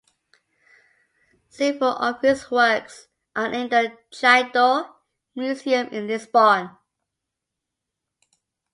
Several 1.49 1.91
of 1.95 2.21
his 2.21 2.49
works 2.49 3.07
are 3.35 3.53
in 3.53 3.69
the 3.69 3.95
Chiado 4.11 4.95
Museum 5.35 5.89
in 5.89 6.07
Lisbon. 6.07 6.71